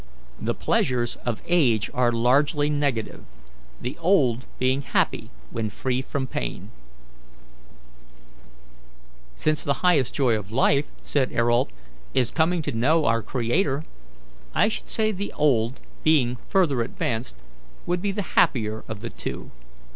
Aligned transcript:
The 0.41 0.55
pleasures 0.55 1.17
of 1.27 1.43
age 1.47 1.91
are 1.93 2.11
largely 2.11 2.71
negative, 2.71 3.23
the 3.79 3.99
old 3.99 4.45
being 4.57 4.81
happy 4.81 5.29
when 5.51 5.69
free 5.69 6.01
from 6.01 6.25
pain." 6.25 6.71
"Since 9.35 9.63
the 9.63 9.85
highest 9.85 10.15
joy 10.15 10.33
of 10.35 10.51
life," 10.51 10.87
said 11.03 11.31
Ayrault, 11.31 11.69
"is 12.15 12.31
coming 12.31 12.63
to 12.63 12.71
know 12.71 13.05
our 13.05 13.21
Creator, 13.21 13.85
I 14.55 14.69
should 14.69 14.89
say 14.89 15.11
the 15.11 15.31
old, 15.33 15.79
being 16.03 16.37
further 16.47 16.81
advanced, 16.81 17.35
would 17.85 18.01
be 18.01 18.11
the 18.11 18.23
happier 18.33 18.83
of 18.87 19.01
the 19.01 19.11
two. 19.11 19.51